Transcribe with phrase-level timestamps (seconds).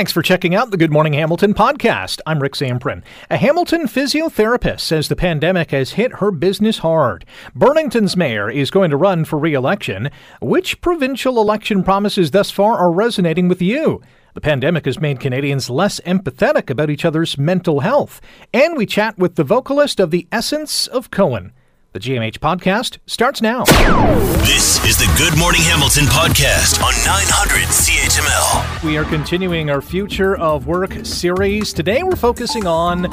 [0.00, 2.20] Thanks for checking out the Good Morning Hamilton podcast.
[2.24, 3.02] I'm Rick Zamperin.
[3.28, 7.26] A Hamilton physiotherapist says the pandemic has hit her business hard.
[7.54, 10.08] Burlington's mayor is going to run for re election.
[10.40, 14.00] Which provincial election promises thus far are resonating with you?
[14.32, 18.22] The pandemic has made Canadians less empathetic about each other's mental health.
[18.54, 21.52] And we chat with the vocalist of The Essence of Cohen.
[21.92, 23.64] The GMH podcast starts now.
[24.44, 28.84] This is the Good Morning Hamilton podcast on 900 CHML.
[28.84, 31.72] We are continuing our Future of Work series.
[31.72, 33.08] Today we're focusing on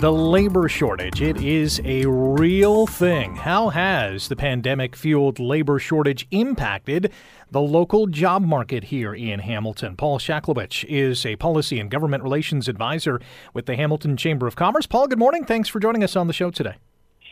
[0.00, 1.20] the labor shortage.
[1.20, 3.36] It is a real thing.
[3.36, 7.12] How has the pandemic fueled labor shortage impacted
[7.50, 9.94] the local job market here in Hamilton?
[9.94, 13.20] Paul Shaklowitz is a policy and government relations advisor
[13.52, 14.86] with the Hamilton Chamber of Commerce.
[14.86, 15.44] Paul, good morning.
[15.44, 16.76] Thanks for joining us on the show today.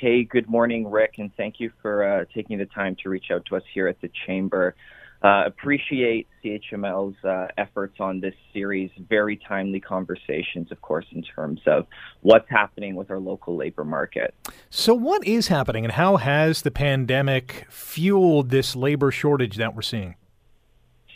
[0.00, 3.44] Hey, good morning, Rick, and thank you for uh, taking the time to reach out
[3.46, 4.74] to us here at the Chamber.
[5.22, 8.90] Uh, appreciate CHML's uh, efforts on this series.
[9.08, 11.86] Very timely conversations, of course, in terms of
[12.22, 14.34] what's happening with our local labor market.
[14.68, 19.82] So, what is happening, and how has the pandemic fueled this labor shortage that we're
[19.82, 20.16] seeing?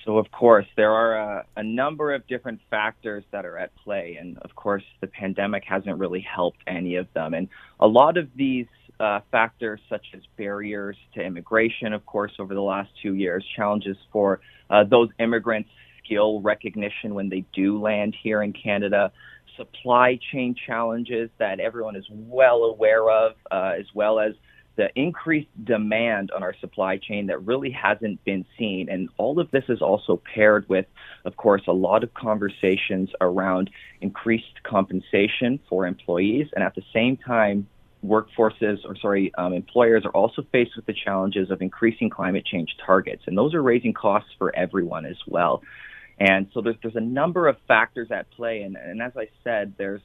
[0.08, 4.16] So, of course, there are a, a, number of different factors that are at play.
[4.18, 7.34] And, of course, the pandemic hasn't really helped any of them.
[7.34, 7.46] And
[7.78, 8.64] a lot of these
[9.00, 13.96] uh, factors, such as barriers to immigration, of course, over the last two years, challenges
[14.12, 14.40] for
[14.70, 15.70] uh, those immigrants'
[16.04, 19.12] skill recognition when they do land here in Canada,
[19.56, 24.32] supply chain challenges that everyone is well aware of, uh, as well as
[24.76, 28.88] the increased demand on our supply chain that really hasn't been seen.
[28.88, 30.86] And all of this is also paired with,
[31.24, 36.46] of course, a lot of conversations around increased compensation for employees.
[36.54, 37.66] And at the same time,
[38.04, 42.76] workforces or sorry, um, employers are also faced with the challenges of increasing climate change
[42.84, 43.22] targets.
[43.26, 45.62] And those are raising costs for everyone as well.
[46.20, 48.62] And so there's, there's a number of factors at play.
[48.62, 50.02] And, and as I said, there's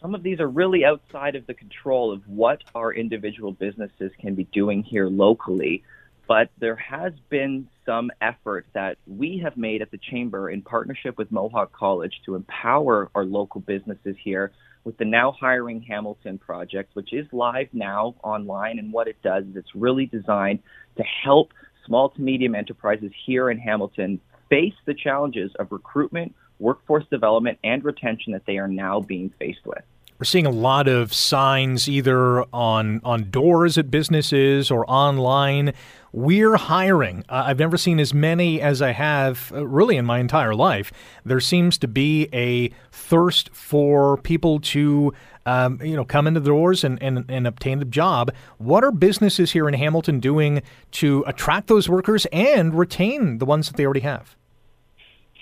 [0.00, 4.34] some of these are really outside of the control of what our individual businesses can
[4.34, 5.82] be doing here locally.
[6.28, 11.18] But there has been some effort that we have made at the Chamber in partnership
[11.18, 14.52] with Mohawk College to empower our local businesses here
[14.84, 18.78] with the Now Hiring Hamilton project, which is live now online.
[18.78, 20.60] And what it does is it's really designed
[20.96, 21.52] to help
[21.86, 27.84] small to medium enterprises here in Hamilton face the challenges of recruitment, workforce development, and
[27.84, 29.82] retention that they are now being faced with.
[30.18, 35.74] We're seeing a lot of signs either on on doors at businesses or online.
[36.12, 37.24] We're hiring.
[37.28, 40.92] Uh, I've never seen as many as I have uh, really in my entire life.
[41.24, 45.12] There seems to be a thirst for people to
[45.46, 48.32] um, you know come into the doors and, and, and obtain the job.
[48.58, 53.66] What are businesses here in Hamilton doing to attract those workers and retain the ones
[53.66, 54.36] that they already have?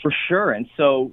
[0.00, 0.50] For sure.
[0.50, 1.12] And so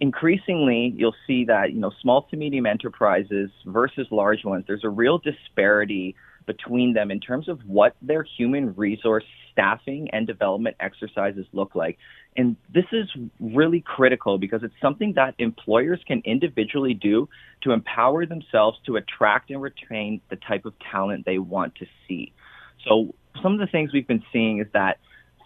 [0.00, 4.88] increasingly you'll see that you know small to medium enterprises versus large ones there's a
[4.88, 6.14] real disparity
[6.46, 11.98] between them in terms of what their human resource staffing and development exercises look like.
[12.36, 13.08] And this is
[13.40, 17.28] really critical because it's something that employers can individually do
[17.62, 22.32] to empower themselves to attract and retain the type of talent they want to see.
[22.86, 24.98] So some of the things we've been seeing is that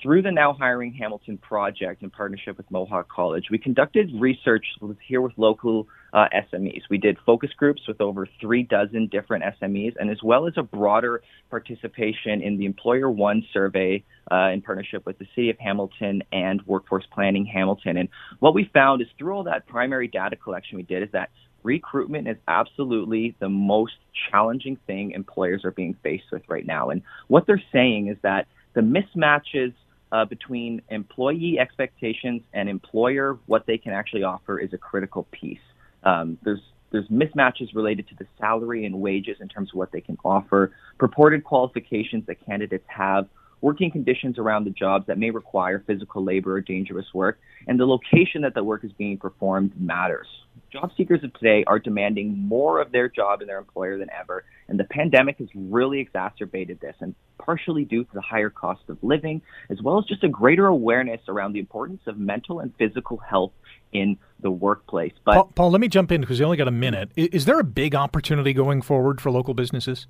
[0.03, 4.97] through the Now Hiring Hamilton project in partnership with Mohawk College, we conducted research with,
[5.06, 6.83] here with local uh, SMEs.
[6.88, 10.62] We did focus groups with over three dozen different SMEs, and as well as a
[10.62, 16.22] broader participation in the Employer One survey uh, in partnership with the City of Hamilton
[16.33, 17.97] and Workforce Planning Hamilton.
[17.97, 18.09] And
[18.39, 21.31] what we found is through all that primary data collection we did is that
[21.62, 23.94] recruitment is absolutely the most
[24.31, 26.89] challenging thing employers are being faced with right now.
[26.91, 29.75] And what they're saying is that the mismatches
[30.12, 35.59] uh, between employee expectations and employer what they can actually offer is a critical piece.
[36.04, 36.60] Um, there's
[36.91, 40.72] there's mismatches related to the salary and wages in terms of what they can offer,
[40.98, 43.28] purported qualifications that candidates have,
[43.60, 47.87] working conditions around the jobs that may require physical labor or dangerous work, and the
[47.87, 50.27] location that the work is being performed matters.
[50.72, 54.45] Job seekers of today are demanding more of their job and their employer than ever,
[54.68, 58.98] and the pandemic has really exacerbated this, and partially due to the higher cost of
[59.03, 63.16] living, as well as just a greater awareness around the importance of mental and physical
[63.16, 63.53] health
[63.92, 65.13] in the workplace.
[65.24, 67.10] But Paul, Paul let me jump in because we only got a minute.
[67.16, 70.06] Is there a big opportunity going forward for local businesses?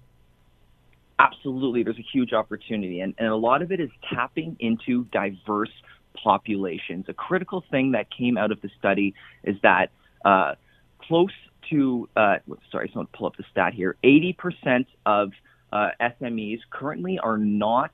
[1.20, 5.72] Absolutely, there's a huge opportunity, and, and a lot of it is tapping into diverse
[6.14, 7.05] populations.
[7.08, 9.14] A critical thing that came out of the study
[9.44, 9.90] is that
[10.25, 10.55] uh,
[11.02, 11.32] close
[11.69, 12.37] to, uh,
[12.72, 15.32] sorry, someone pull up the stat here, 80% of
[15.72, 17.90] uh, SMEs currently are not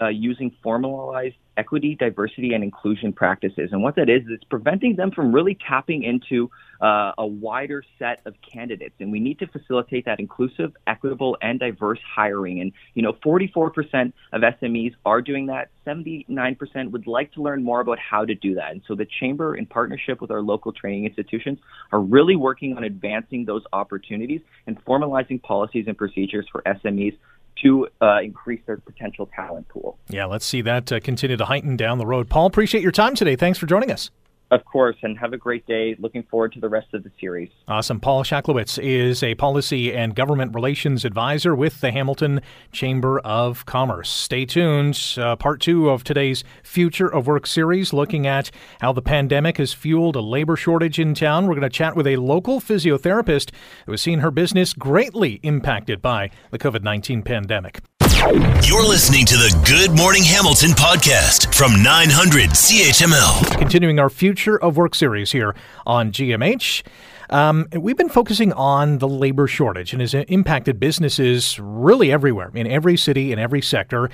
[0.00, 3.68] uh, using formalized equity, diversity, and inclusion practices.
[3.72, 8.22] And what that is, is preventing them from really tapping into uh, a wider set
[8.24, 8.94] of candidates.
[9.00, 12.60] And we need to facilitate that inclusive, equitable, and diverse hiring.
[12.62, 15.68] And, you know, 44% of SMEs are doing that.
[15.86, 18.72] 79% would like to learn more about how to do that.
[18.72, 21.58] And so the Chamber, in partnership with our local training institutions,
[21.92, 27.16] are really working on advancing those opportunities and formalizing policies and procedures for SMEs
[27.62, 29.98] to uh, increase their potential talent pool.
[30.08, 32.28] Yeah, let's see that uh, continue to heighten down the road.
[32.28, 33.36] Paul, appreciate your time today.
[33.36, 34.10] Thanks for joining us.
[34.50, 35.94] Of course, and have a great day.
[36.00, 37.50] Looking forward to the rest of the series.
[37.68, 38.00] Awesome.
[38.00, 42.40] Paul Shaklowitz is a policy and government relations advisor with the Hamilton
[42.72, 44.10] Chamber of Commerce.
[44.10, 45.00] Stay tuned.
[45.16, 48.50] Uh, part two of today's Future of Work series, looking at
[48.80, 51.46] how the pandemic has fueled a labor shortage in town.
[51.46, 53.50] We're going to chat with a local physiotherapist
[53.86, 57.80] who has seen her business greatly impacted by the COVID 19 pandemic.
[58.20, 63.58] You're listening to the Good Morning Hamilton podcast from 900 CHML.
[63.58, 65.54] Continuing our Future of Work series here
[65.86, 66.82] on GMH.
[67.30, 72.66] Um, we've been focusing on the labor shortage and has impacted businesses really everywhere, in
[72.66, 74.10] every city, in every sector,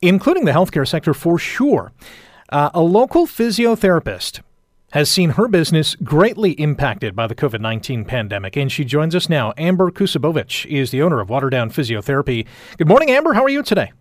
[0.00, 1.90] including the healthcare sector for sure.
[2.50, 4.42] Uh, a local physiotherapist
[4.90, 8.56] has seen her business greatly impacted by the COVID 19 pandemic.
[8.56, 9.52] And she joins us now.
[9.56, 12.46] Amber Kusabovich is the owner of Waterdown Physiotherapy.
[12.76, 13.34] Good morning, Amber.
[13.34, 13.92] How are you today?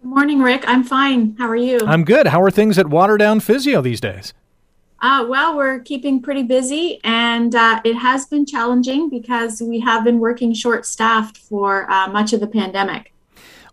[0.00, 0.64] Good morning, Rick.
[0.66, 1.36] I'm fine.
[1.38, 1.78] How are you?
[1.86, 2.28] I'm good.
[2.28, 4.32] How are things at Waterdown Physio these days?
[5.02, 10.04] Uh, well, we're keeping pretty busy, and uh, it has been challenging because we have
[10.04, 13.12] been working short staffed for uh, much of the pandemic.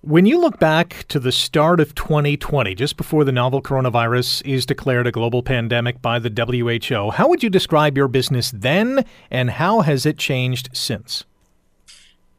[0.08, 4.66] When you look back to the start of 2020, just before the novel coronavirus is
[4.66, 9.50] declared a global pandemic by the WHO, how would you describe your business then, and
[9.50, 11.26] how has it changed since?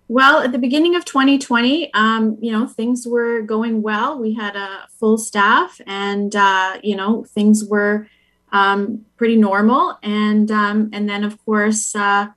[0.09, 4.19] Well, at the beginning of 2020, um, you know, things were going well.
[4.19, 8.09] We had a full staff, and uh, you know, things were
[8.50, 9.99] um, pretty normal.
[10.03, 12.29] And um, and then, of course, uh,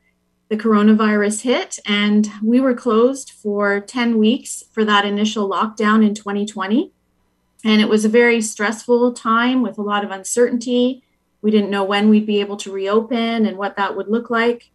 [0.52, 6.14] the coronavirus hit, and we were closed for 10 weeks for that initial lockdown in
[6.14, 6.92] 2020.
[7.64, 11.04] And it was a very stressful time with a lot of uncertainty.
[11.42, 14.72] We didn't know when we'd be able to reopen and what that would look like.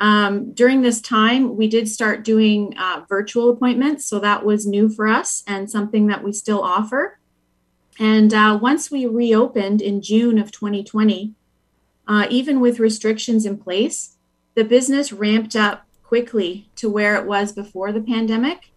[0.00, 4.04] Um, during this time, we did start doing uh, virtual appointments.
[4.04, 7.20] So that was new for us and something that we still offer.
[8.00, 11.34] And uh, once we reopened in June of 2020,
[12.08, 14.13] uh, even with restrictions in place,
[14.54, 18.70] the business ramped up quickly to where it was before the pandemic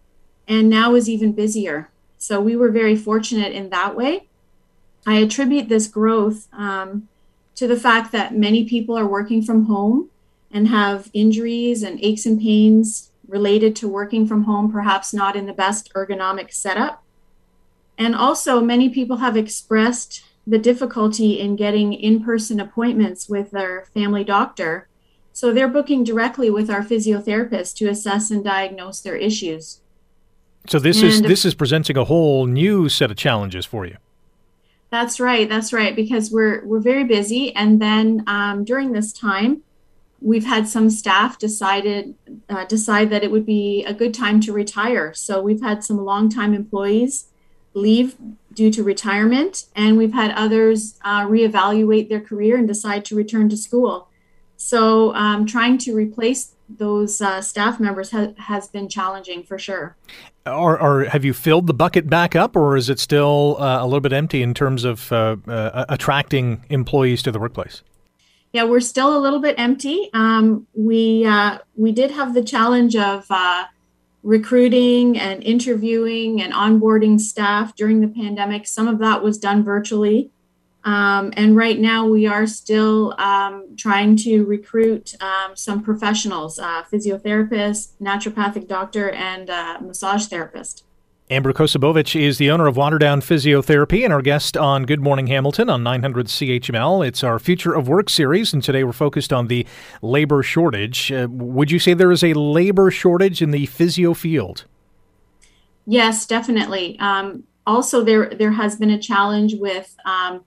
[0.48, 1.90] and now is even busier.
[2.16, 4.26] So we were very fortunate in that way.
[5.06, 7.08] I attribute this growth um,
[7.54, 10.10] to the fact that many people are working from home
[10.50, 15.46] and have injuries and aches and pains related to working from home, perhaps not in
[15.46, 17.04] the best ergonomic setup.
[17.98, 23.86] And also, many people have expressed the difficulty in getting in person appointments with their
[23.92, 24.87] family doctor
[25.38, 29.80] so they're booking directly with our physiotherapist to assess and diagnose their issues.
[30.66, 33.98] So this and is this is presenting a whole new set of challenges for you.
[34.90, 35.48] That's right.
[35.48, 35.94] That's right.
[35.94, 39.62] Because we're we're very busy, and then um, during this time,
[40.20, 42.16] we've had some staff decided
[42.48, 45.14] uh, decide that it would be a good time to retire.
[45.14, 47.26] So we've had some longtime employees
[47.74, 48.16] leave
[48.52, 53.48] due to retirement, and we've had others uh, reevaluate their career and decide to return
[53.50, 54.08] to school.
[54.58, 59.96] So um, trying to replace those uh, staff members ha- has been challenging for sure.
[60.44, 63.84] Or, or, have you filled the bucket back up, or is it still uh, a
[63.84, 67.82] little bit empty in terms of uh, uh attracting employees to the workplace?
[68.52, 70.08] Yeah, we're still a little bit empty.
[70.14, 73.66] Um, we uh, we did have the challenge of uh,
[74.22, 78.66] recruiting and interviewing and onboarding staff during the pandemic.
[78.66, 80.30] Some of that was done virtually.
[80.84, 86.84] Um, and right now, we are still um, trying to recruit um, some professionals uh,
[86.84, 90.84] physiotherapist, naturopathic doctor, and uh, massage therapist.
[91.30, 95.68] Amber Kosabovich is the owner of Waterdown Physiotherapy and our guest on Good Morning Hamilton
[95.68, 97.06] on 900 CHML.
[97.06, 99.66] It's our Future of Work series, and today we're focused on the
[100.00, 101.12] labor shortage.
[101.12, 104.64] Uh, would you say there is a labor shortage in the physio field?
[105.84, 106.98] Yes, definitely.
[106.98, 110.44] Um, also, there there has been a challenge with um,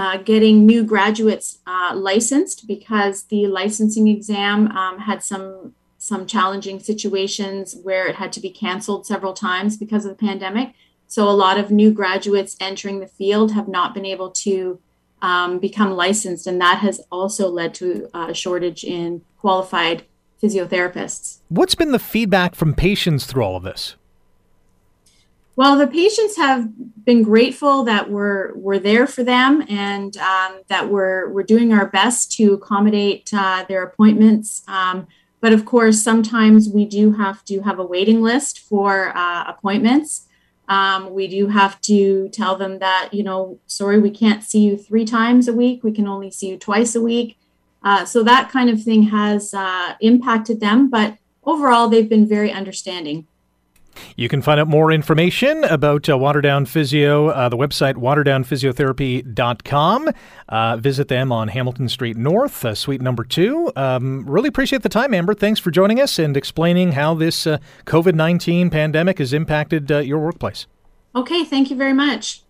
[0.00, 6.80] uh, getting new graduates uh, licensed because the licensing exam um, had some some challenging
[6.80, 10.72] situations where it had to be canceled several times because of the pandemic.
[11.06, 14.80] So a lot of new graduates entering the field have not been able to
[15.20, 20.04] um, become licensed, and that has also led to a shortage in qualified
[20.42, 21.40] physiotherapists.
[21.48, 23.96] What's been the feedback from patients through all of this?
[25.60, 26.70] Well, the patients have
[27.04, 31.84] been grateful that we're we're there for them and um, that we're we're doing our
[31.84, 34.62] best to accommodate uh, their appointments.
[34.66, 35.06] Um,
[35.42, 40.28] but of course, sometimes we do have to have a waiting list for uh, appointments.
[40.66, 44.78] Um, we do have to tell them that you know, sorry, we can't see you
[44.78, 45.84] three times a week.
[45.84, 47.36] We can only see you twice a week.
[47.82, 52.50] Uh, so that kind of thing has uh, impacted them, but overall, they've been very
[52.50, 53.26] understanding.
[54.16, 60.10] You can find out more information about uh, Waterdown Physio, uh, the website waterdownphysiotherapy.com.
[60.48, 63.72] Uh, visit them on Hamilton Street North, uh, suite number two.
[63.76, 65.34] Um, really appreciate the time, Amber.
[65.34, 69.98] Thanks for joining us and explaining how this uh, COVID 19 pandemic has impacted uh,
[69.98, 70.66] your workplace.
[71.14, 72.42] Okay, thank you very much.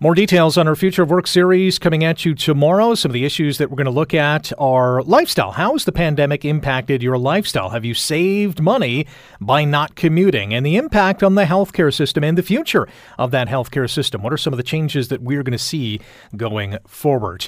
[0.00, 2.94] More details on our Future of Work series coming at you tomorrow.
[2.94, 5.52] Some of the issues that we're going to look at are lifestyle.
[5.52, 7.70] How has the pandemic impacted your lifestyle?
[7.70, 9.06] Have you saved money
[9.40, 10.52] by not commuting?
[10.52, 14.22] And the impact on the healthcare system and the future of that healthcare system.
[14.22, 16.00] What are some of the changes that we're going to see
[16.36, 17.44] going forward?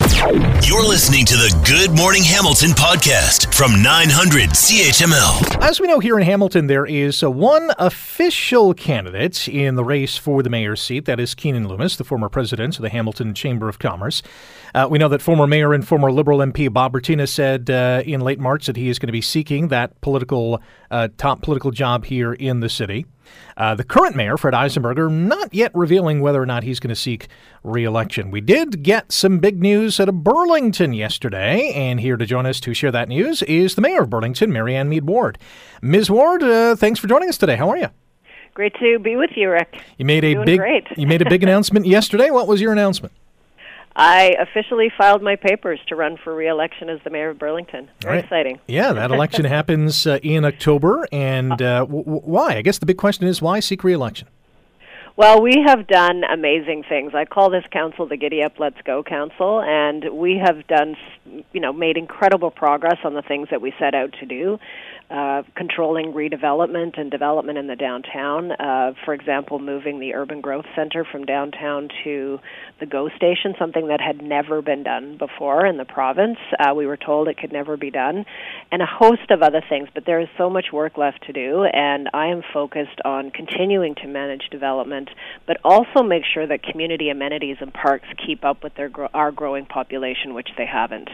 [0.63, 5.63] You're listening to the Good Morning Hamilton podcast from 900 CHML.
[5.63, 10.43] As we know here in Hamilton, there is one official candidate in the race for
[10.43, 11.05] the mayor's seat.
[11.05, 14.23] That is Keanin Loomis, the former president of the Hamilton Chamber of Commerce.
[14.75, 18.21] Uh, we know that former mayor and former Liberal MP Bob Bratina said uh, in
[18.21, 22.05] late March that he is going to be seeking that political uh, top political job
[22.05, 23.07] here in the city.
[23.57, 26.97] Uh, the current mayor, Fred Eisenberger, not yet revealing whether or not he's going to
[26.97, 27.29] seek
[27.65, 28.31] re-election.
[28.31, 32.61] We did get some big news out of Burlington yesterday, and here to join us
[32.61, 35.39] to share that news is the mayor of Burlington, Marianne Meed Ward.
[35.83, 36.11] Ms.
[36.11, 37.57] Ward, uh, thanks for joining us today.
[37.57, 37.89] How are you?
[38.57, 39.83] Great to be with you, Rick.
[39.99, 40.87] You made a Doing big great.
[40.97, 42.31] you made a big announcement yesterday.
[42.31, 43.13] What was your announcement?
[43.95, 47.91] I officially filed my papers to run for re-election as the mayor of Burlington.
[48.01, 48.25] Very Right.
[48.25, 48.59] exciting.
[48.67, 52.57] Yeah, that election happens uh, in October, and uh, w- w- why?
[52.57, 54.27] I guess the big question is why seek re-election?
[55.19, 57.13] Well, we have done amazing things.
[57.15, 60.95] I call this council the Giddy Up Let's Go Council, and we have done,
[61.55, 64.59] you know, made incredible progress on the things that we set out to do.
[65.09, 68.51] Uh, controlling redevelopment and development in the downtown.
[68.51, 72.41] Uh, for example, moving the Urban Growth Center from downtown to
[72.81, 76.39] the GO Station, something that had never been done before in the province.
[76.59, 78.25] Uh, we were told it could never be done,
[78.73, 79.89] and a host of other things.
[79.95, 83.95] But there is so much work left to do, and I am focused on continuing
[84.03, 85.06] to manage development,
[85.47, 89.67] but also make sure that community amenities and parks keep up with their our growing
[89.67, 91.09] population, which they haven't.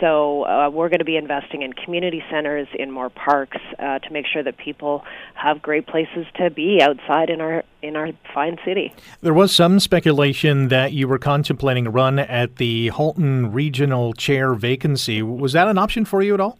[0.00, 4.12] So uh, we're going to be investing in community centers, in more parks, uh, to
[4.12, 8.58] make sure that people have great places to be outside in our in our fine
[8.64, 8.92] city.
[9.20, 14.54] There was some speculation that you were contemplating a run at the Halton Regional Chair
[14.54, 15.22] vacancy.
[15.22, 16.58] Was that an option for you at all?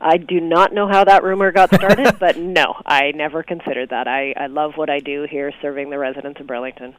[0.00, 4.08] I do not know how that rumor got started, but no, I never considered that.
[4.08, 6.94] I, I love what I do here serving the residents of Burlington.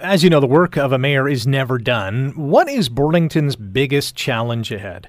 [0.00, 2.30] As you know, the work of a mayor is never done.
[2.36, 5.08] What is Burlington's biggest challenge ahead?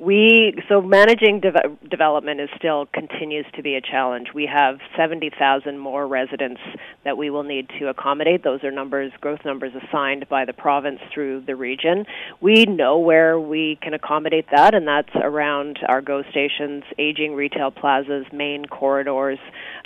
[0.00, 4.28] We so managing de- development is still continues to be a challenge.
[4.34, 6.62] We have 70,000 more residents
[7.04, 8.42] that we will need to accommodate.
[8.42, 12.06] Those are numbers, growth numbers assigned by the province through the region.
[12.40, 17.70] We know where we can accommodate that, and that's around our GO stations, aging retail
[17.70, 19.38] plazas, main corridors,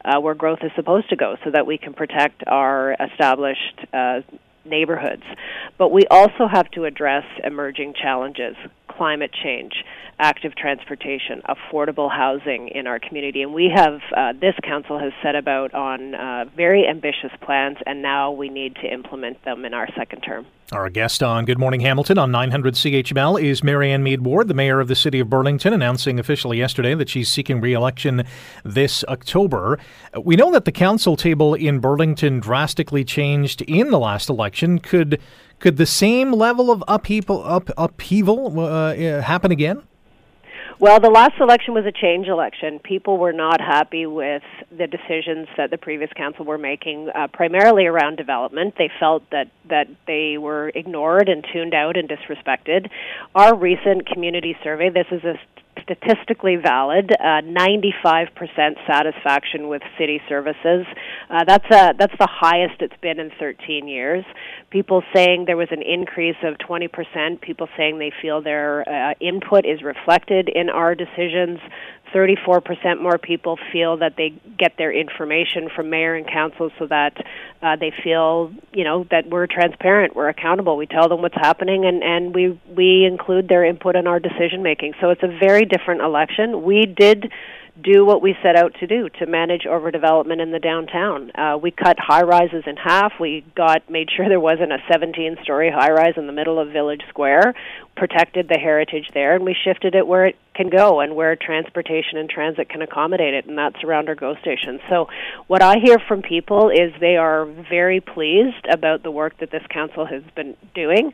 [0.05, 3.81] uh, where growth is supposed to go, so that we can protect our established.
[3.93, 4.21] Uh,
[4.67, 5.25] neighborhoods.
[5.77, 8.57] But we also have to address emerging challenges
[8.97, 9.73] climate change,
[10.19, 13.43] active transportation, affordable housing in our community.
[13.43, 18.03] And we have, uh, this council has set about on uh, very ambitious plans, and
[18.03, 20.47] now we need to implement them in our second term.
[20.73, 24.81] Our guest on Good Morning Hamilton on 900 CHML is Marianne Meed Ward, the mayor
[24.81, 28.25] of the city of Burlington, announcing officially yesterday that she's seeking re-election
[28.65, 29.79] this October.
[30.19, 34.79] We know that the council table in Burlington drastically changed in the last election.
[34.79, 35.21] Could
[35.65, 39.83] could the same level of upheaval, up, upheaval uh, uh, happen again?
[40.79, 42.81] Well, the last election was a change election.
[42.81, 44.43] People were not happy with
[44.77, 48.75] the decisions that the previous council were making, uh, primarily around development.
[48.77, 52.91] They felt that that they were ignored and tuned out and disrespected.
[53.35, 55.37] Our recent community survey, this is a
[55.85, 58.29] statistically valid, uh, 95%
[58.87, 60.87] satisfaction with city services.
[61.31, 64.25] Uh, that's a that's the highest it's been in 13 years.
[64.71, 67.41] People saying there was an increase of 20%.
[67.41, 71.59] People saying they feel their uh, input is reflected in our decisions.
[72.15, 77.17] 34% more people feel that they get their information from mayor and council so that
[77.61, 80.77] uh, they feel, you know, that we're transparent, we're accountable.
[80.77, 84.63] We tell them what's happening and, and we, we include their input in our decision
[84.63, 84.95] making.
[85.01, 86.63] So it's a very different election.
[86.63, 87.33] We did
[87.83, 91.33] do what we set out to do to manage overdevelopment in the downtown.
[91.35, 93.15] Uh, we cut high rises in half.
[93.19, 96.69] We got made sure there wasn't a 17 story high rise in the middle of
[96.69, 97.55] Village Square,
[97.97, 102.19] protected the heritage there, and we shifted it where it can go and where transportation
[102.19, 104.81] and transit can accommodate it, and that's around our GO stations.
[104.89, 105.09] So,
[105.47, 109.63] what I hear from people is they are very pleased about the work that this
[109.71, 111.13] council has been doing,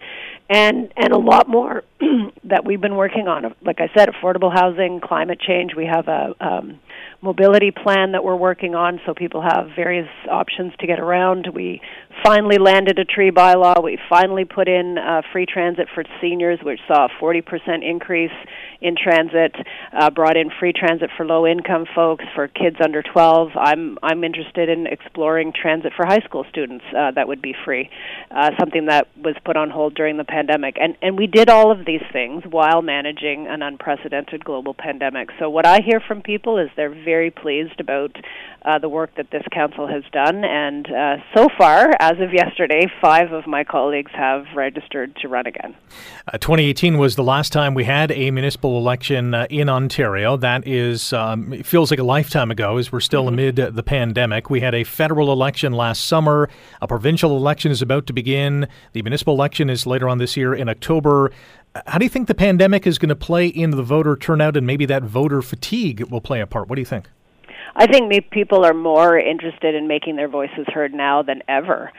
[0.48, 1.84] and and a lot more
[2.44, 3.54] that we've been working on.
[3.62, 5.74] Like I said, affordable housing, climate change.
[5.74, 6.80] We have a um,
[7.22, 11.48] mobility plan that we're working on so people have various options to get around.
[11.54, 11.82] We
[12.24, 13.84] finally landed a tree bylaw.
[13.84, 17.42] We finally put in uh, free transit for seniors, which saw a 40%
[17.82, 18.32] increase
[18.80, 19.54] in transit,
[19.92, 23.50] uh, brought in free transit for low income folks, for kids under 12.
[23.54, 27.90] I'm, I'm interested in exploring transit for high school students uh, that would be free,
[28.30, 30.76] uh, something that was put on hold during the pandemic.
[30.80, 35.28] And, and we did all of these things while managing an unprecedented global pandemic.
[35.38, 38.16] So, what I hear from people is they're very pleased about
[38.64, 40.44] uh, the work that this council has done.
[40.44, 45.46] And uh, so far, as of yesterday, five of my colleagues have registered to run
[45.46, 45.74] again.
[46.28, 50.36] Uh, 2018 was the last time we had a municipal election uh, in Ontario.
[50.36, 53.34] That is, um, it feels like a lifetime ago as we're still mm-hmm.
[53.34, 54.50] amid the pandemic.
[54.50, 56.48] We had a federal election last summer.
[56.82, 58.68] A provincial election is about to begin.
[58.92, 61.32] The municipal election is later on this year in October.
[61.86, 64.66] How do you think the pandemic is going to play into the voter turnout and
[64.66, 66.68] maybe that voter fatigue will play a part?
[66.68, 67.08] What do you think?
[67.76, 71.92] I think people are more interested in making their voices heard now than ever.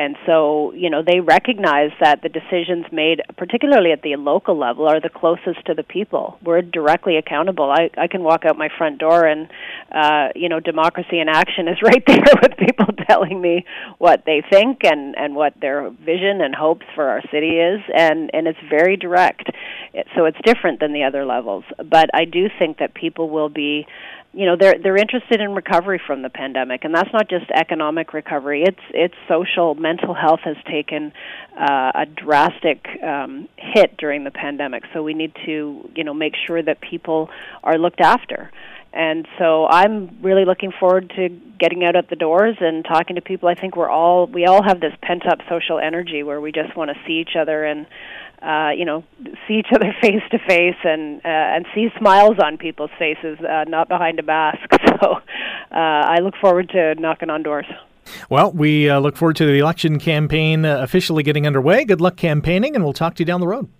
[0.00, 4.88] And so, you know, they recognize that the decisions made, particularly at the local level,
[4.88, 6.38] are the closest to the people.
[6.42, 7.70] We're directly accountable.
[7.70, 9.46] I, I can walk out my front door and,
[9.92, 13.66] uh, you know, democracy in action is right there with people telling me
[13.98, 17.82] what they think and, and what their vision and hopes for our city is.
[17.94, 19.50] And, and it's very direct.
[20.16, 21.64] So it's different than the other levels.
[21.76, 23.86] But I do think that people will be
[24.32, 28.12] you know they're they're interested in recovery from the pandemic and that's not just economic
[28.12, 28.62] recovery.
[28.62, 31.12] It's it's social mental health has taken
[31.58, 34.84] uh, a drastic um, hit during the pandemic.
[34.92, 37.28] So we need to you know make sure that people
[37.64, 38.50] are looked after.
[38.92, 41.28] And so I'm really looking forward to
[41.60, 43.48] getting out at the doors and talking to people.
[43.48, 46.76] I think we're all we all have this pent up social energy where we just
[46.76, 47.86] want to see each other and
[48.42, 49.04] uh, you know,
[49.46, 53.64] see each other face to face and uh, and see smiles on people's faces, uh,
[53.68, 54.58] not behind a mask.
[55.00, 57.64] So uh, I look forward to knocking on doors.
[58.28, 61.84] Well, we uh, look forward to the election campaign uh, officially getting underway.
[61.84, 63.70] Good luck campaigning, and we'll talk to you down the road.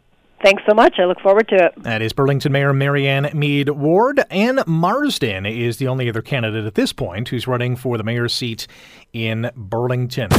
[0.42, 0.98] Thanks so much.
[0.98, 1.82] I look forward to it.
[1.82, 4.24] That is Burlington Mayor Marianne Meed Ward.
[4.30, 8.32] Ann Marsden is the only other candidate at this point who's running for the mayor's
[8.32, 8.66] seat
[9.12, 10.30] in Burlington.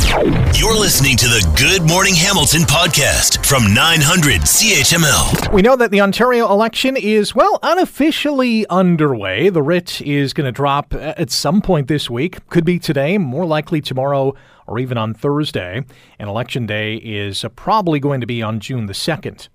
[0.56, 5.54] You're listening to the Good Morning Hamilton podcast from 900 CHML.
[5.54, 9.50] We know that the Ontario election is, well, unofficially underway.
[9.50, 12.48] The writ is going to drop at some point this week.
[12.50, 14.34] Could be today, more likely tomorrow
[14.66, 15.86] or even on Thursday.
[16.18, 19.48] And election day is probably going to be on June the 2nd.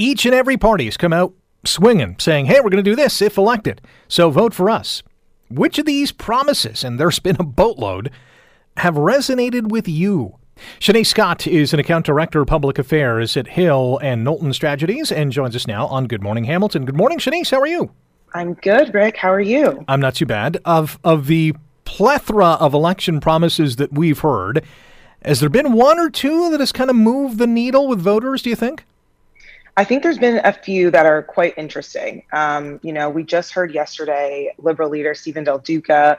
[0.00, 3.20] Each and every party has come out swinging, saying, hey, we're going to do this
[3.20, 5.02] if elected, so vote for us.
[5.50, 8.10] Which of these promises, and there's been a boatload,
[8.78, 10.38] have resonated with you?
[10.78, 15.32] Shanae Scott is an account director of public affairs at Hill and Knowlton Strategies and
[15.32, 16.86] joins us now on Good Morning Hamilton.
[16.86, 17.50] Good morning, Shanice.
[17.50, 17.90] How are you?
[18.32, 19.18] I'm good, Rick.
[19.18, 19.84] How are you?
[19.86, 20.56] I'm not too bad.
[20.64, 24.64] Of of the plethora of election promises that we've heard,
[25.22, 28.40] has there been one or two that has kind of moved the needle with voters,
[28.40, 28.86] do you think?
[29.80, 32.24] I think there's been a few that are quite interesting.
[32.34, 36.18] Um, you know, we just heard yesterday Liberal leader Stephen Del Duca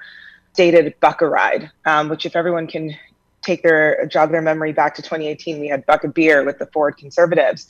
[0.54, 2.98] stated Buck a Ride, um, which, if everyone can
[3.44, 6.66] take their jog their memory back to 2018, we had Buck a Beer with the
[6.74, 7.68] Ford Conservatives,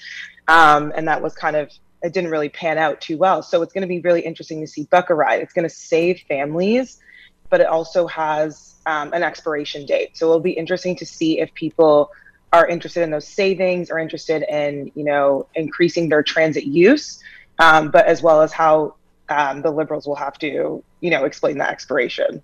[0.47, 1.69] um, and that was kind of
[2.01, 3.43] it didn't really pan out too well.
[3.43, 5.41] So it's going to be really interesting to see Buck a Ride.
[5.41, 7.01] It's going to save families,
[7.49, 10.15] but it also has um, an expiration date.
[10.15, 12.12] So it'll be interesting to see if people
[12.53, 17.21] are interested in those savings or interested in you know increasing their transit use
[17.59, 18.95] um, but as well as how
[19.29, 22.41] um, the liberals will have to you know explain that expiration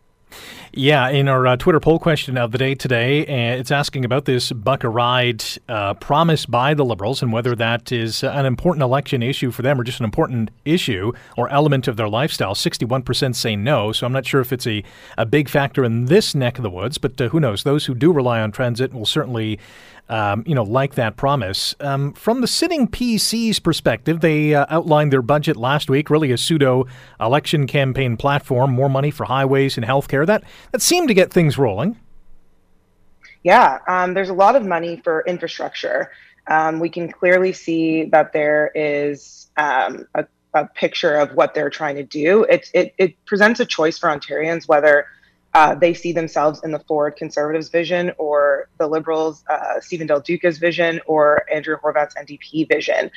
[0.73, 4.25] yeah, in our uh, Twitter poll question of the day today, uh, it's asking about
[4.25, 8.83] this buck a ride uh, promised by the Liberals and whether that is an important
[8.83, 12.53] election issue for them or just an important issue or element of their lifestyle.
[12.53, 14.83] 61% say no, so I'm not sure if it's a,
[15.17, 17.63] a big factor in this neck of the woods, but uh, who knows?
[17.63, 19.59] Those who do rely on transit will certainly
[20.09, 21.75] um, you know, like that promise.
[21.79, 26.37] Um, from the sitting PC's perspective, they uh, outlined their budget last week, really a
[26.37, 26.85] pseudo
[27.19, 30.25] election campaign platform, more money for highways and healthcare.
[30.25, 31.97] That that seemed to get things rolling.
[33.43, 36.11] Yeah, um, there's a lot of money for infrastructure.
[36.47, 41.69] Um, we can clearly see that there is um, a, a picture of what they're
[41.69, 42.43] trying to do.
[42.43, 45.07] It, it, it presents a choice for Ontarians whether
[45.57, 50.19] uh, they see themselves in the Ford Conservatives' vision or the Liberals, uh, Stephen Del
[50.19, 53.09] Duca's vision or Andrea Horwath's NDP vision.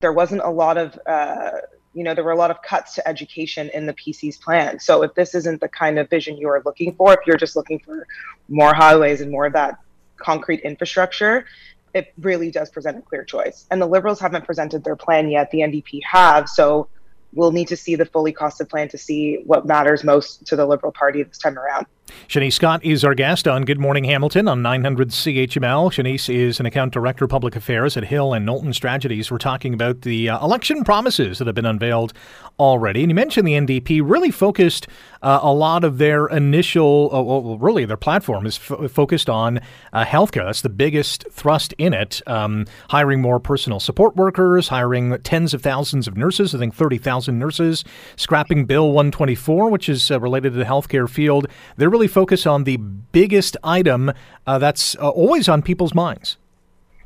[0.00, 1.50] There wasn't a lot of, uh,
[1.92, 4.80] you know, there were a lot of cuts to education in the PC's plan.
[4.80, 7.56] So if this isn't the kind of vision you are looking for, if you're just
[7.56, 8.06] looking for
[8.48, 9.78] more highways and more of that
[10.16, 11.44] concrete infrastructure,
[11.92, 13.66] it really does present a clear choice.
[13.70, 15.50] And the Liberals haven't presented their plan yet.
[15.50, 16.48] The NDP have.
[16.48, 16.88] So
[17.36, 20.66] we'll need to see the fully costed plan to see what matters most to the
[20.66, 21.86] Liberal Party this time around.
[22.28, 25.90] Shanice Scott is our guest on Good Morning Hamilton on 900 CHML.
[25.92, 29.30] Shanice is an account director, public affairs at Hill and Knowlton Strategies.
[29.30, 32.12] We're talking about the uh, election promises that have been unveiled
[32.58, 33.02] already.
[33.02, 34.88] And you mentioned the NDP really focused
[35.22, 39.60] uh, a lot of their initial, uh, well, really their platform is f- focused on
[39.92, 40.44] uh, healthcare.
[40.44, 42.22] That's the biggest thrust in it.
[42.26, 47.38] Um, hiring more personal support workers, hiring tens of thousands of nurses, I think 30,000
[47.38, 47.84] nurses,
[48.16, 51.46] scrapping Bill 124, which is uh, related to the healthcare field.
[51.76, 54.12] They're really focus on the biggest item
[54.46, 56.36] uh, that's uh, always on people's minds.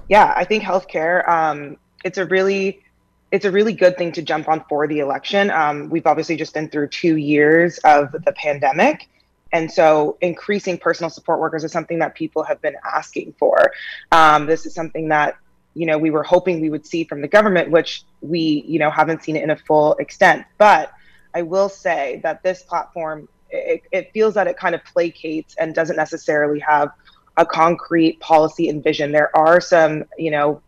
[0.09, 1.27] Yeah, I think healthcare.
[1.29, 2.83] Um, it's a really
[3.31, 5.53] it's a really good thing to jump on for the election.
[5.53, 9.09] Um, we've obviously just been through two years of the pandemic.
[9.53, 13.71] And so increasing personal support workers is something that people have been asking for.
[14.11, 15.37] Um, this is something that,
[15.75, 18.91] you know, we were hoping we would see from the government, which we, you know,
[18.91, 20.45] haven't seen it in a full extent.
[20.59, 20.93] But
[21.33, 25.75] I will say that this platform it, it feels that it kind of placates and
[25.75, 26.91] doesn't necessarily have
[27.37, 29.13] a concrete policy and vision.
[29.13, 30.61] There are some, you know,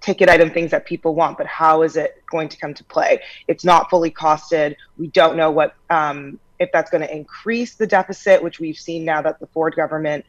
[0.00, 3.20] ticket item things that people want, but how is it going to come to play?
[3.46, 4.76] It's not fully costed.
[4.98, 9.04] We don't know what um, if that's going to increase the deficit, which we've seen
[9.04, 10.24] now that the Ford government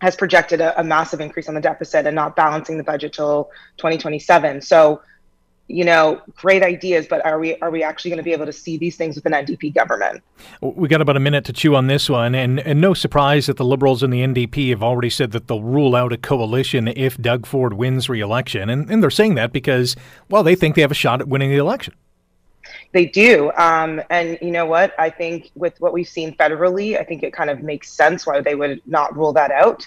[0.00, 3.50] has projected a, a massive increase on the deficit and not balancing the budget till
[3.76, 4.62] 2027.
[4.62, 5.02] So
[5.70, 8.52] you know, great ideas, but are we are we actually going to be able to
[8.52, 10.22] see these things with an NDP government?
[10.60, 13.56] We got about a minute to chew on this one, and and no surprise that
[13.56, 17.16] the Liberals and the NDP have already said that they'll rule out a coalition if
[17.18, 19.96] Doug Ford wins re-election, and and they're saying that because
[20.28, 21.94] well they think they have a shot at winning the election.
[22.92, 24.94] They do, um, and you know what?
[24.98, 28.40] I think with what we've seen federally, I think it kind of makes sense why
[28.40, 29.86] they would not rule that out.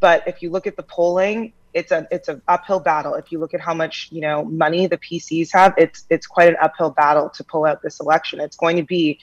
[0.00, 3.14] But if you look at the polling, it's a it's an uphill battle.
[3.14, 6.48] If you look at how much you know money the PCs have, it's it's quite
[6.48, 8.40] an uphill battle to pull out this election.
[8.40, 9.18] It's going to be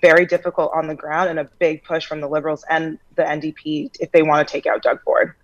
[0.00, 3.96] very difficult on the ground and a big push from the Liberals and the NDP
[4.00, 5.34] if they want to take out Doug Ford.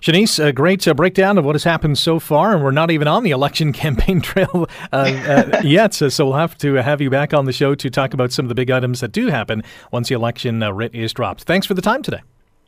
[0.00, 3.08] Shanice, a great uh, breakdown of what has happened so far, and we're not even
[3.08, 5.92] on the election campaign trail uh, uh, yet.
[5.92, 8.44] So, so, we'll have to have you back on the show to talk about some
[8.44, 11.42] of the big items that do happen once the election uh, writ is dropped.
[11.42, 12.22] Thanks for the time today.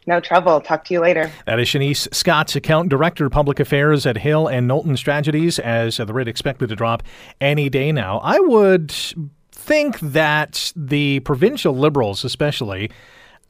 [0.09, 0.59] No trouble.
[0.62, 1.31] Talk to you later.
[1.44, 6.14] That is Shanice Scott's account director, public affairs at Hill and Knowlton Strategies, as the
[6.14, 7.03] writ expected to drop
[7.42, 8.18] any day now.
[8.25, 8.90] I would
[9.53, 12.90] think that the provincial liberals, especially,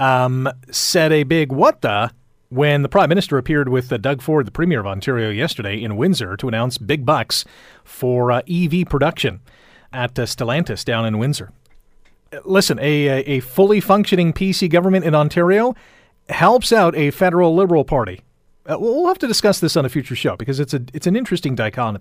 [0.00, 2.10] um, said a big what the
[2.48, 5.96] when the Prime Minister appeared with uh, Doug Ford, the Premier of Ontario, yesterday in
[5.96, 7.44] Windsor to announce big bucks
[7.84, 9.38] for uh, EV production
[9.92, 11.52] at uh, Stellantis down in Windsor.
[12.44, 15.76] Listen, a, a fully functioning PC government in Ontario
[16.28, 18.22] helps out a federal liberal party.
[18.68, 21.16] Uh, we'll have to discuss this on a future show because it's a it's an
[21.16, 22.00] interesting dichotomy.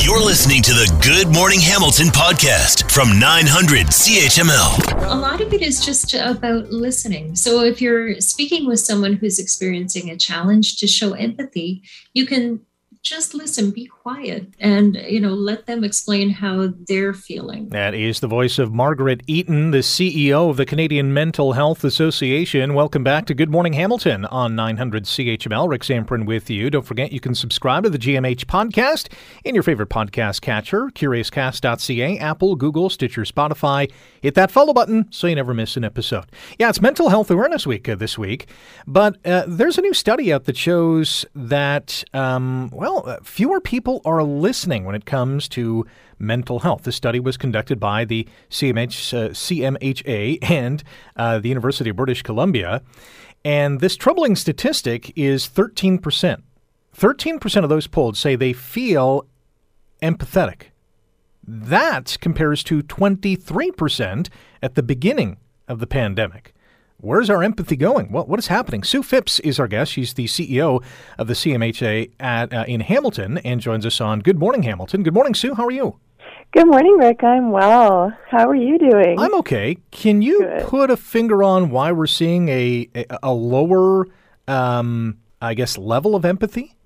[0.00, 5.08] You're listening to the Good Morning Hamilton podcast from 900 CHML.
[5.08, 7.36] A lot of it is just about listening.
[7.36, 12.66] So if you're speaking with someone who's experiencing a challenge to show empathy, you can
[13.02, 17.68] just listen, be quiet, and you know, let them explain how they're feeling.
[17.70, 22.74] That is the voice of Margaret Eaton, the CEO of the Canadian Mental Health Association.
[22.74, 25.68] Welcome back to Good Morning Hamilton on 900 CHML.
[25.68, 26.70] Rick Zamperin with you.
[26.70, 29.12] Don't forget you can subscribe to the GMH podcast
[29.44, 33.90] in your favorite podcast catcher, CuriousCast.ca, Apple, Google, Stitcher, Spotify.
[34.22, 36.26] Hit that follow button so you never miss an episode.
[36.56, 38.48] Yeah, it's Mental Health Awareness Week uh, this week,
[38.86, 44.00] but uh, there's a new study out that shows that um, well uh, fewer people
[44.04, 45.84] are listening when it comes to
[46.20, 46.84] mental health.
[46.84, 50.84] This study was conducted by the CMH, uh, CMHA and
[51.16, 52.80] uh, the University of British Columbia.
[53.44, 56.42] And this troubling statistic is 13%.
[56.96, 59.26] 13% of those polled say they feel
[60.00, 60.71] empathetic.
[61.46, 64.28] That compares to 23%
[64.62, 66.54] at the beginning of the pandemic.
[66.98, 68.12] Where's our empathy going?
[68.12, 68.84] What, what is happening?
[68.84, 69.90] Sue Phipps is our guest.
[69.90, 70.82] She's the CEO
[71.18, 75.02] of the CMHA at, uh, in Hamilton and joins us on Good Morning Hamilton.
[75.02, 75.54] Good morning, Sue.
[75.54, 75.98] How are you?
[76.52, 77.24] Good morning, Rick.
[77.24, 78.12] I'm well.
[78.30, 79.18] How are you doing?
[79.18, 79.78] I'm okay.
[79.90, 80.68] Can you Good.
[80.68, 84.06] put a finger on why we're seeing a, a, a lower,
[84.46, 86.76] um, I guess, level of empathy?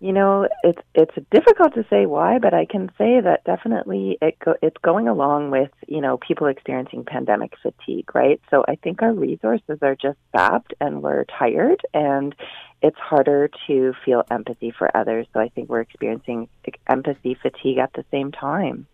[0.00, 4.38] You know, it's it's difficult to say why, but I can say that definitely it
[4.38, 8.40] go, it's going along with you know people experiencing pandemic fatigue, right?
[8.48, 12.32] So I think our resources are just sapped and we're tired, and
[12.80, 15.26] it's harder to feel empathy for others.
[15.32, 16.48] So I think we're experiencing
[16.86, 18.86] empathy fatigue at the same time.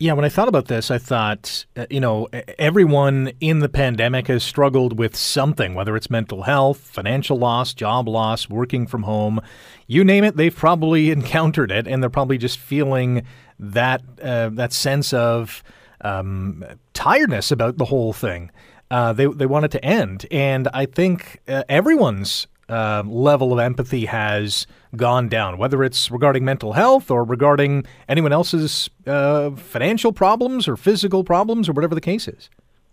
[0.00, 4.28] Yeah, when I thought about this, I thought, uh, you know, everyone in the pandemic
[4.28, 9.40] has struggled with something, whether it's mental health, financial loss, job loss, working from home,
[9.88, 13.24] you name it, they've probably encountered it, and they're probably just feeling
[13.58, 15.64] that uh, that sense of
[16.02, 18.52] um, tiredness about the whole thing.
[18.92, 23.58] Uh, they they want it to end, and I think uh, everyone's uh, level of
[23.58, 24.64] empathy has
[24.96, 30.76] gone down, whether it's regarding mental health or regarding anyone else's uh, financial problems or
[30.76, 32.50] physical problems or whatever the case is.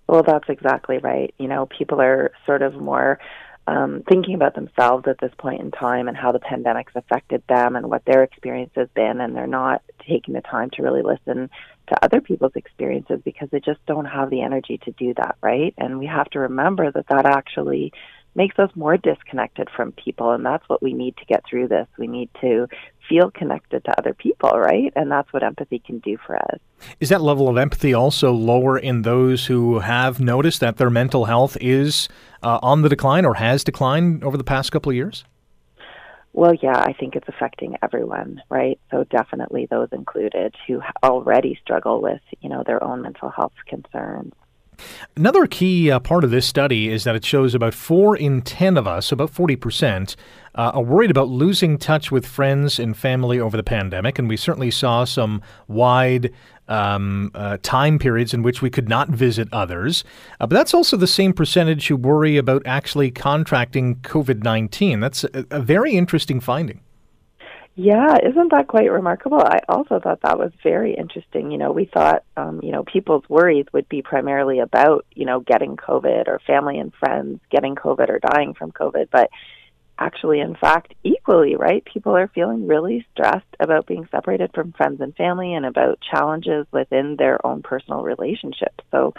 [0.07, 1.33] Well, that's exactly right.
[1.39, 3.19] You know, people are sort of more
[3.67, 7.75] um, thinking about themselves at this point in time and how the pandemic's affected them
[7.75, 11.49] and what their experience has been, and they're not taking the time to really listen
[11.87, 15.73] to other people's experiences because they just don't have the energy to do that, right?
[15.77, 17.91] And we have to remember that that actually
[18.35, 21.87] makes us more disconnected from people and that's what we need to get through this
[21.97, 22.67] we need to
[23.07, 26.59] feel connected to other people right and that's what empathy can do for us
[26.99, 31.25] is that level of empathy also lower in those who have noticed that their mental
[31.25, 32.07] health is
[32.43, 35.23] uh, on the decline or has declined over the past couple of years
[36.35, 38.77] well, yeah, I think it's affecting everyone, right?
[38.91, 44.33] So definitely those included who already struggle with, you know, their own mental health concerns.
[45.15, 48.77] Another key uh, part of this study is that it shows about 4 in 10
[48.77, 50.15] of us, about 40%,
[50.55, 54.17] uh, are worried about losing touch with friends and family over the pandemic.
[54.17, 56.31] And we certainly saw some wide
[56.67, 60.03] um, uh, time periods in which we could not visit others.
[60.39, 64.99] Uh, but that's also the same percentage who worry about actually contracting COVID 19.
[64.99, 66.81] That's a, a very interesting finding.
[67.77, 69.41] Yeah, isn't that quite remarkable?
[69.41, 71.51] I also thought that was very interesting.
[71.51, 75.41] You know, we thought, um, you know, people's worries would be primarily about, you know,
[75.41, 79.09] getting COVID or family and friends getting COVID or dying from COVID.
[79.11, 79.29] But
[79.99, 81.83] actually, in fact, equally, right?
[81.83, 86.65] People are feeling really stressed about being separated from friends and family and about challenges
[86.71, 88.85] within their own personal relationships.
[88.91, 89.13] So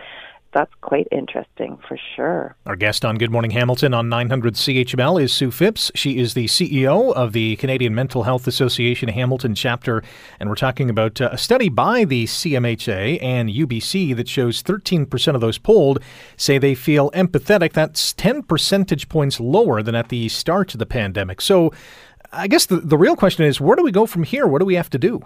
[0.53, 2.57] that's quite interesting for sure.
[2.67, 5.91] Our guest on Good Morning Hamilton on 900 CHML is Sue Phipps.
[5.95, 10.03] She is the CEO of the Canadian Mental Health Association Hamilton chapter,
[10.41, 15.35] and we're talking about uh, a study by the CMHA and UBC that shows 13%
[15.35, 16.03] of those polled
[16.37, 17.73] say they feel empathetic.
[17.73, 21.41] That's 10 percentage points lower than at the start of the pandemic.
[21.41, 21.73] So,
[22.33, 24.47] I guess the, the real question is where do we go from here?
[24.47, 25.23] What do we have to do?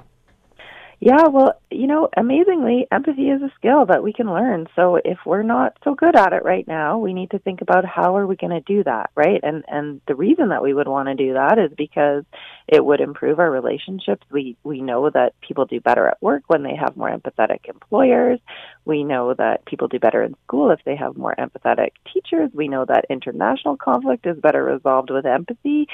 [1.02, 4.66] Yeah, well, you know, amazingly, empathy is a skill that we can learn.
[4.76, 7.86] So if we're not so good at it right now, we need to think about
[7.86, 9.40] how are we going to do that, right?
[9.42, 12.24] And and the reason that we would want to do that is because
[12.68, 14.26] it would improve our relationships.
[14.30, 18.38] We we know that people do better at work when they have more empathetic employers.
[18.84, 22.50] We know that people do better in school if they have more empathetic teachers.
[22.52, 25.88] We know that international conflict is better resolved with empathy.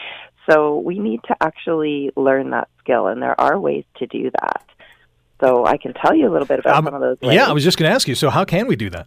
[0.51, 4.66] So we need to actually learn that skill and there are ways to do that.
[5.41, 7.35] So I can tell you a little bit about um, some of those ways.
[7.35, 8.15] Yeah, I was just going to ask you.
[8.15, 9.07] So how can we do that?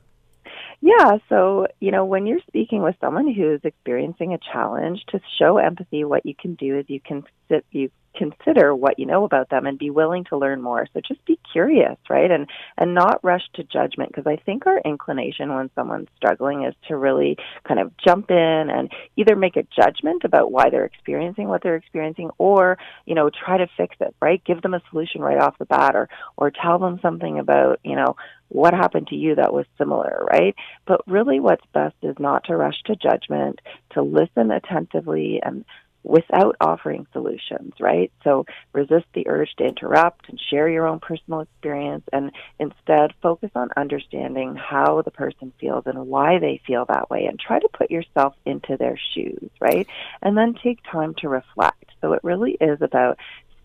[0.82, 5.58] Yeah, so you know, when you're speaking with someone who's experiencing a challenge, to show
[5.58, 9.50] empathy, what you can do is you can sit, you consider what you know about
[9.50, 10.88] them and be willing to learn more.
[10.94, 12.30] So just be curious, right?
[12.30, 16.74] And and not rush to judgment because I think our inclination when someone's struggling is
[16.88, 21.48] to really kind of jump in and either make a judgment about why they're experiencing
[21.48, 24.44] what they're experiencing or, you know, try to fix it, right?
[24.44, 27.96] Give them a solution right off the bat or or tell them something about, you
[27.96, 28.16] know,
[28.50, 30.56] what happened to you that was similar, right?
[30.86, 35.64] But really what's best is not to rush to judgment, to listen attentively and
[36.04, 38.12] without offering solutions, right?
[38.24, 43.52] So resist the urge to interrupt and share your own personal experience and instead focus
[43.56, 47.70] on understanding how the person feels and why they feel that way and try to
[47.74, 49.88] put yourself into their shoes, right?
[50.22, 51.86] And then take time to reflect.
[52.02, 53.18] So it really is about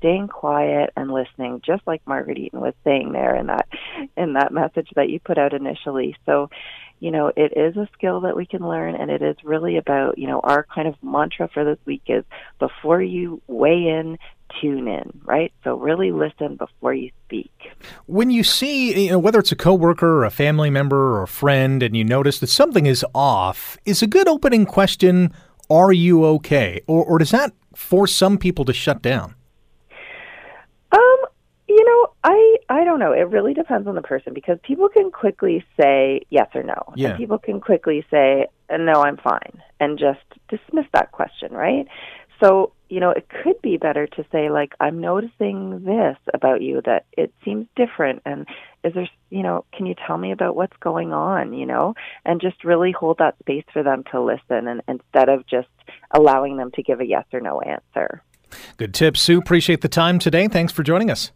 [0.05, 3.67] staying quiet and listening, just like Margaret Eaton was saying there in that
[4.19, 6.15] in that message that you put out initially.
[6.27, 6.51] So,
[7.01, 10.19] you know, it is a skill that we can learn, and it is really about
[10.19, 12.23] you know our kind of mantra for this week is
[12.59, 14.19] before you weigh in,
[14.61, 15.55] tune in, right?
[15.65, 17.53] So really listen before you speak.
[18.05, 21.29] When you see, you know, whether it's a coworker or a family member or a
[21.29, 25.33] friend, and you notice that something is off, is a good opening question.
[25.71, 26.83] Are you okay?
[26.87, 29.35] Or, or does that force some people to shut down?
[30.95, 31.17] Um,
[31.67, 33.13] you know, I I don't know.
[33.13, 37.11] It really depends on the person because people can quickly say yes or no, yeah.
[37.11, 41.87] and people can quickly say no, I'm fine, and just dismiss that question, right?
[42.43, 46.83] So, you know, it could be better to say, like, I'm noticing this about you
[46.85, 48.23] that it seems different.
[48.27, 48.47] And
[48.83, 51.95] is there, you know, can you tell me about what's going on, you know?
[52.25, 55.69] And just really hold that space for them to listen and instead of just
[56.11, 58.23] allowing them to give a yes or no answer.
[58.77, 59.39] Good tip, Sue.
[59.39, 60.49] Appreciate the time today.
[60.49, 61.31] Thanks for joining us.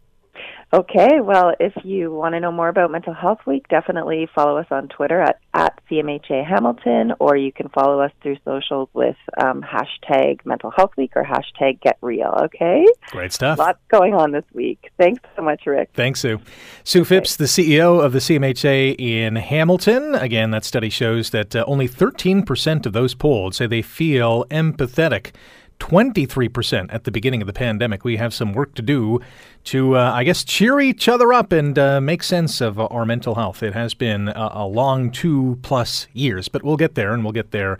[0.70, 4.66] Okay, well, if you want to know more about Mental Health Week, definitely follow us
[4.70, 9.62] on Twitter at, at CMHA Hamilton, or you can follow us through socials with um,
[9.62, 12.84] hashtag Mental Health Week or hashtag Get Real, okay?
[13.06, 13.58] Great stuff.
[13.58, 14.90] Lots going on this week.
[14.98, 15.88] Thanks so much, Rick.
[15.94, 16.38] Thanks, Sue.
[16.84, 20.16] Sue Phipps, the CEO of the CMHA in Hamilton.
[20.16, 25.30] Again, that study shows that uh, only 13% of those polled say they feel empathetic
[25.80, 28.04] 23% at the beginning of the pandemic.
[28.04, 29.20] We have some work to do
[29.64, 33.34] to, uh, I guess, cheer each other up and uh, make sense of our mental
[33.34, 33.62] health.
[33.62, 37.32] It has been a, a long two plus years, but we'll get there and we'll
[37.32, 37.78] get there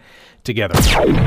[0.49, 0.75] together.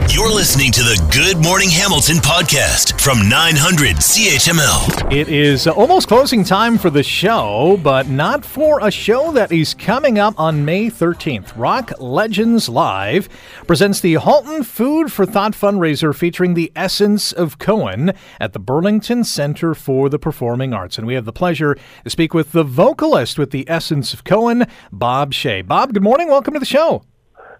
[0.09, 5.13] You're listening to the Good Morning Hamilton podcast from 900 CHML.
[5.13, 9.75] It is almost closing time for the show, but not for a show that is
[9.75, 11.53] coming up on May 13th.
[11.55, 13.29] Rock Legends Live
[13.67, 19.23] presents the Halton Food for Thought fundraiser featuring the essence of Cohen at the Burlington
[19.23, 20.97] Center for the Performing Arts.
[20.97, 24.65] And we have the pleasure to speak with the vocalist with the essence of Cohen,
[24.91, 25.61] Bob Shea.
[25.61, 26.27] Bob, good morning.
[26.27, 27.03] Welcome to the show.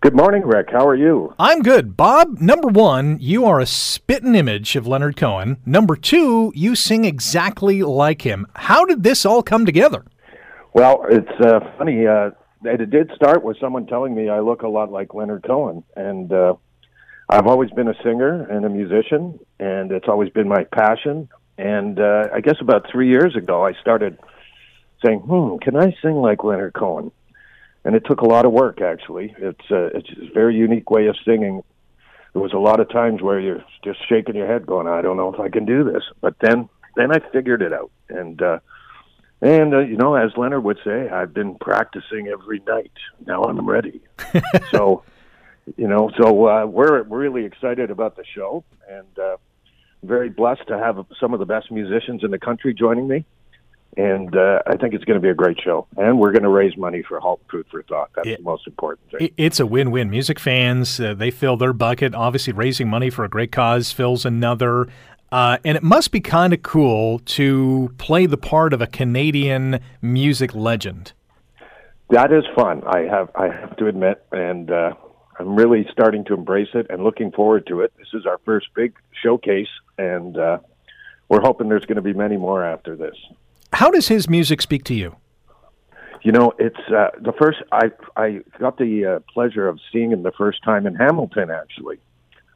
[0.02, 0.70] Good morning, Rick.
[0.72, 1.32] How are you?
[1.38, 1.96] I'm good.
[1.96, 5.58] Bob, number one, you are a spitting image of Leonard Cohen.
[5.64, 8.48] Number two, you sing exactly like him.
[8.56, 10.04] How did this all come together?
[10.74, 12.08] Well, it's uh, funny.
[12.08, 12.32] Uh,
[12.64, 15.84] it did start with someone telling me I look a lot like Leonard Cohen.
[15.96, 16.56] And uh,
[17.30, 21.30] I've always been a singer and a musician, and it's always been my passion.
[21.60, 24.18] And uh, I guess about three years ago, I started
[25.06, 27.12] saying, hmm, can I sing like Leonard Cohen?
[27.84, 28.82] And it took a lot of work.
[28.82, 31.64] Actually, it's a, it's a very unique way of singing.
[32.34, 35.18] There was a lot of times where you're just shaking your head, going, "I don't
[35.18, 38.60] know if I can do this." But then, then I figured it out, and uh,
[39.42, 42.92] and uh, you know, as Leonard would say, I've been practicing every night.
[43.26, 44.02] Now I'm ready.
[44.72, 45.04] so,
[45.76, 49.38] you know, so uh, we're really excited about the show, and uh,
[50.04, 53.26] very blessed to have some of the best musicians in the country joining me
[53.98, 55.88] and uh, I think it's going to be a great show.
[55.98, 58.12] And we're going to raise money for Halt Food for Thought.
[58.16, 59.32] That's it, the most important thing.
[59.38, 60.10] It's a win-win.
[60.10, 62.16] Music fans uh, they fill their bucket.
[62.16, 64.88] Obviously, raising money for a great cause fills another.
[65.32, 69.80] Uh, and it must be kind of cool to play the part of a Canadian
[70.02, 71.14] music legend.
[72.10, 72.84] That is fun.
[72.86, 74.94] I have I have to admit, and uh,
[75.40, 77.94] I'm really starting to embrace it and looking forward to it.
[77.98, 80.60] This is our first big showcase, and uh,
[81.30, 83.16] we're hoping there's going to be many more after this.
[83.82, 85.16] How does his music speak to you?
[86.22, 90.22] You know, it's uh, the first I I got the uh, pleasure of seeing him
[90.22, 91.98] the first time in Hamilton actually,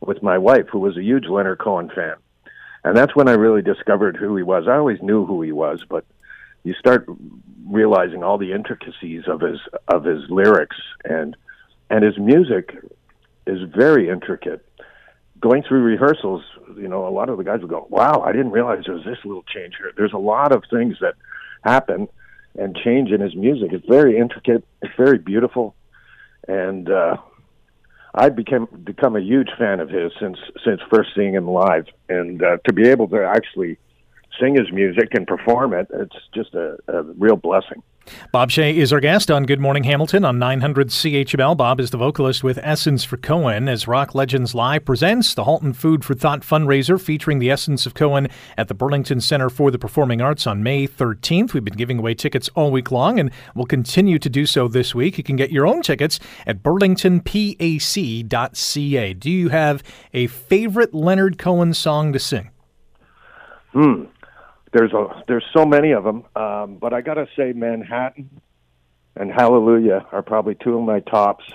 [0.01, 2.13] with my wife who was a huge Leonard Cohen fan,
[2.83, 4.67] and that's when I really discovered who he was.
[4.67, 6.05] I always knew who he was, but
[6.63, 7.07] you start
[7.65, 11.35] realizing all the intricacies of his of his lyrics and
[11.89, 12.77] and his music
[13.47, 14.63] is very intricate.
[15.45, 16.41] Going through rehearsals,
[16.75, 19.03] you know, a lot of the guys would go, "Wow, I didn't realize there was
[19.05, 21.13] this little change here." There's a lot of things that
[21.63, 22.07] happen
[22.57, 23.71] and change in his music.
[23.71, 24.65] It's very intricate.
[24.81, 25.75] It's very beautiful,
[26.47, 27.17] and uh,
[28.15, 32.41] I became become a huge fan of his since since first seeing him live, and
[32.41, 33.77] uh, to be able to actually
[34.39, 37.83] sing his music and perform it, it's just a, a real blessing.
[38.31, 41.57] Bob Shea is our guest on Good Morning Hamilton on 900 CHML.
[41.57, 45.73] Bob is the vocalist with Essence for Cohen as Rock Legends Live presents the Halton
[45.73, 49.79] Food for Thought fundraiser featuring the Essence of Cohen at the Burlington Center for the
[49.79, 51.53] Performing Arts on May 13th.
[51.53, 54.93] We've been giving away tickets all week long and we'll continue to do so this
[54.93, 55.17] week.
[55.17, 59.13] You can get your own tickets at burlingtonpac.ca.
[59.13, 62.51] Do you have a favorite Leonard Cohen song to sing?
[63.73, 64.03] Hmm
[64.75, 68.41] there's a there's so many of them, um, but I gotta say Manhattan
[69.15, 71.45] and Hallelujah are probably two of my tops,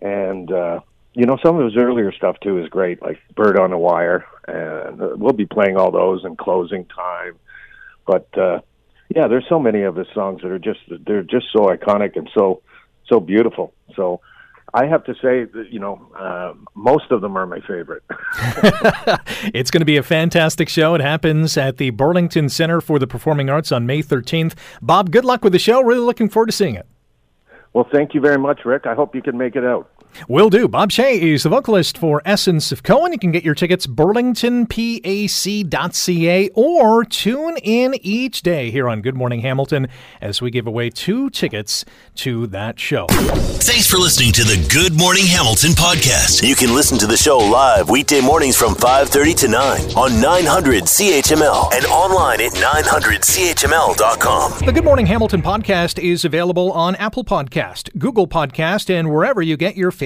[0.00, 0.78] and uh,
[1.12, 4.26] you know some of his earlier stuff too is great, like Bird on a Wire,
[4.46, 7.34] and uh, we'll be playing all those in closing time.
[8.06, 8.60] But uh,
[9.08, 12.30] yeah, there's so many of his songs that are just they're just so iconic and
[12.32, 12.62] so
[13.08, 13.74] so beautiful.
[13.96, 14.20] So
[14.74, 18.02] I have to say that you know uh, most of them are my favorite.
[19.54, 20.94] it's going to be a fantastic show.
[20.94, 24.54] It happens at the Burlington Center for the Performing Arts on May 13th.
[24.82, 25.82] Bob, good luck with the show.
[25.82, 26.86] Really looking forward to seeing it.
[27.72, 28.86] Well, thank you very much, Rick.
[28.86, 29.90] I hope you can make it out.
[30.28, 30.68] Will do.
[30.68, 33.12] Bob Shea is the vocalist for Essence of Cohen.
[33.12, 39.40] You can get your tickets burlingtonpac.ca or tune in each day here on Good Morning
[39.40, 39.88] Hamilton
[40.20, 41.84] as we give away two tickets
[42.16, 43.06] to that show.
[43.08, 46.46] Thanks for listening to the Good Morning Hamilton podcast.
[46.46, 50.84] You can listen to the show live weekday mornings from 5:30 to 9 on 900
[50.84, 54.52] CHML and online at 900chml.com.
[54.64, 59.56] The Good Morning Hamilton podcast is available on Apple Podcast, Google Podcast, and wherever you
[59.56, 60.05] get your favorite